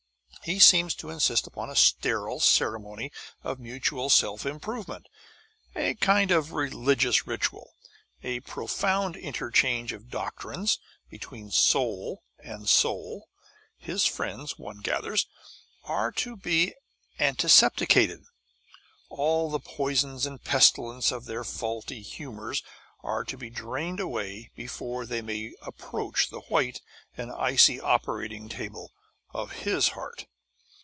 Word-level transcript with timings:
He 0.43 0.57
seems 0.57 0.95
to 0.95 1.11
insist 1.11 1.45
upon 1.45 1.69
a 1.69 1.75
sterile 1.75 2.39
ceremony 2.39 3.11
of 3.43 3.59
mutual 3.59 4.09
self 4.09 4.43
improvement, 4.43 5.05
a 5.75 5.93
kind 5.93 6.31
of 6.31 6.51
religious 6.53 7.27
ritual, 7.27 7.75
a 8.23 8.39
profound 8.39 9.15
interchange 9.15 9.93
of 9.93 10.09
doctrines 10.09 10.79
between 11.11 11.51
soul 11.51 12.23
and 12.43 12.67
soul. 12.67 13.29
His 13.77 14.07
friends 14.07 14.57
(one 14.57 14.79
gathers) 14.79 15.27
are 15.83 16.11
to 16.13 16.35
be 16.35 16.73
antisepticated, 17.19 18.23
all 19.09 19.51
the 19.51 19.59
poisons 19.59 20.25
and 20.25 20.43
pestilence 20.43 21.11
of 21.11 21.25
their 21.25 21.43
faulty 21.43 22.01
humours 22.01 22.63
are 23.03 23.23
to 23.25 23.37
be 23.37 23.51
drained 23.51 23.99
away 23.99 24.49
before 24.55 25.05
they 25.05 25.21
may 25.21 25.53
approach 25.61 26.31
the 26.31 26.41
white 26.49 26.81
and 27.15 27.31
icy 27.31 27.79
operating 27.79 28.49
table 28.49 28.91
of 29.35 29.51
his 29.51 29.89
heart. 29.89 30.25